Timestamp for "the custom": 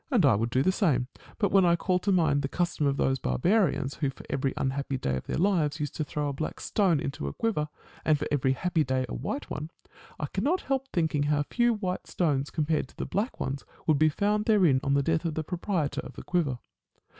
2.41-2.87